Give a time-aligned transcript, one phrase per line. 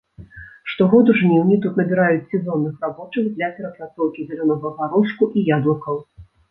[0.71, 6.07] Штогод у жніўні тут набіраюць сезонных рабочых для перапрацоўкі зялёнага гарошку і яблыкаў.